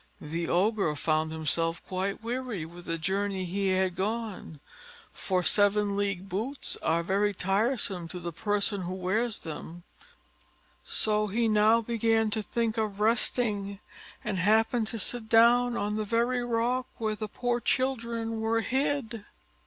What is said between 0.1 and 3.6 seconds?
The Ogre found himself quite weary with the journey